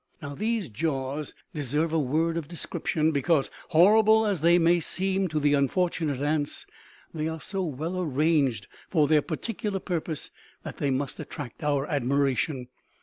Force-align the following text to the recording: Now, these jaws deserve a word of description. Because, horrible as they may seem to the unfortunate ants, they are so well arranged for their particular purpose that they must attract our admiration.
Now, 0.19 0.33
these 0.33 0.67
jaws 0.67 1.35
deserve 1.53 1.93
a 1.93 1.99
word 1.99 2.35
of 2.35 2.47
description. 2.47 3.11
Because, 3.11 3.51
horrible 3.69 4.25
as 4.25 4.41
they 4.41 4.57
may 4.57 4.79
seem 4.79 5.27
to 5.27 5.39
the 5.39 5.53
unfortunate 5.53 6.19
ants, 6.21 6.65
they 7.13 7.27
are 7.27 7.39
so 7.39 7.61
well 7.63 8.01
arranged 8.01 8.67
for 8.89 9.07
their 9.07 9.21
particular 9.21 9.79
purpose 9.79 10.31
that 10.63 10.77
they 10.77 10.89
must 10.89 11.19
attract 11.19 11.63
our 11.63 11.85
admiration. 11.85 12.69